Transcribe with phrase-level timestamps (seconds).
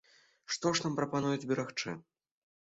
[0.55, 1.95] Што ж нам прапануюць берагчы?